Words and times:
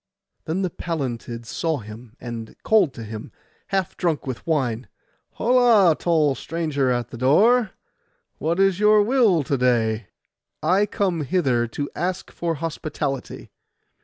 Then 0.45 0.63
the 0.63 0.71
Pallantids 0.71 1.45
saw 1.45 1.77
him, 1.77 2.15
and 2.19 2.55
called 2.63 2.91
to 2.95 3.03
him, 3.03 3.31
half 3.67 3.95
drunk 3.95 4.25
with 4.25 4.47
wine, 4.47 4.87
'Holla, 5.33 5.95
tall 5.95 6.33
stranger 6.33 6.89
at 6.89 7.09
the 7.11 7.19
door, 7.19 7.73
what 8.39 8.59
is 8.59 8.79
your 8.79 9.03
will 9.03 9.43
to 9.43 9.57
day?' 9.59 10.07
'I 10.63 10.87
come 10.87 11.21
hither 11.23 11.67
to 11.67 11.87
ask 11.95 12.31
for 12.31 12.55
hospitality. 12.55 13.51